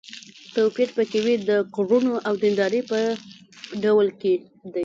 توپير 0.53 0.89
په 0.97 1.03
کې 1.09 1.19
وي 1.25 1.35
د 1.49 1.51
کړنو 1.75 2.13
او 2.27 2.33
د 2.37 2.39
دیندارۍ 2.43 2.81
په 2.89 2.99
ډول 3.83 4.07
کې 4.21 4.33
دی. 4.73 4.79